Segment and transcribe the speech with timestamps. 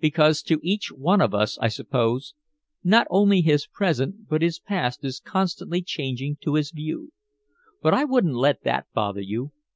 [0.00, 2.34] "Because to each one of us, I suppose,
[2.82, 7.12] not only his present but his past is constantly changing to his view.
[7.82, 9.52] But I wouldn't let that bother you.